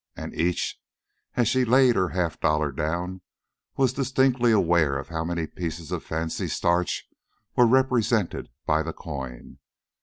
And 0.15 0.33
each, 0.33 0.81
as 1.35 1.47
she 1.47 1.63
laid 1.63 1.95
her 1.95 2.09
half 2.09 2.39
dollar 2.39 2.71
down, 2.71 3.21
was 3.77 3.93
distinctly 3.93 4.51
aware 4.51 4.97
of 4.97 5.09
how 5.09 5.23
many 5.23 5.45
pieces 5.45 5.91
of 5.91 6.03
fancy 6.03 6.47
starch 6.47 7.07
were 7.55 7.67
represented 7.67 8.49
by 8.65 8.81
the 8.81 8.93
coin. 8.93 9.59